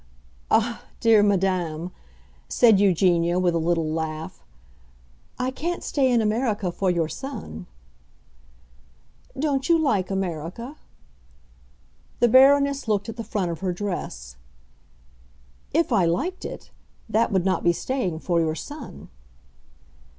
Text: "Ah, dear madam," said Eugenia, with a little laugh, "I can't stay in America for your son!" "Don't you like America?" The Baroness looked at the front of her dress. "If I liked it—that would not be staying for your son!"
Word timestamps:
"Ah, 0.49 0.83
dear 0.99 1.21
madam," 1.21 1.91
said 2.49 2.79
Eugenia, 2.79 3.37
with 3.37 3.53
a 3.53 3.59
little 3.59 3.85
laugh, 3.87 4.43
"I 5.37 5.51
can't 5.51 5.83
stay 5.83 6.11
in 6.11 6.21
America 6.21 6.71
for 6.71 6.89
your 6.89 7.07
son!" 7.07 7.67
"Don't 9.37 9.69
you 9.69 9.77
like 9.77 10.09
America?" 10.09 10.75
The 12.19 12.29
Baroness 12.29 12.87
looked 12.87 13.09
at 13.09 13.15
the 13.15 13.23
front 13.23 13.51
of 13.51 13.59
her 13.59 13.71
dress. 13.71 14.37
"If 15.71 15.91
I 15.91 16.05
liked 16.05 16.45
it—that 16.45 17.31
would 17.31 17.45
not 17.45 17.63
be 17.63 17.71
staying 17.71 18.21
for 18.21 18.39
your 18.41 18.55
son!" 18.55 19.07